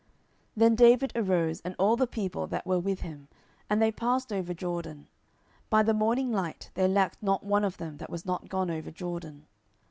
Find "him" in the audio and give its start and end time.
3.01-3.27